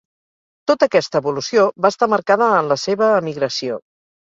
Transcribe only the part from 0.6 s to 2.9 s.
Tota aquesta evolució va estar marcada en la